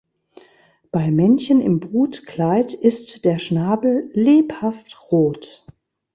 [0.91, 5.63] Bei Männchen im Brutkleid ist der Schnabel lebhaft rot.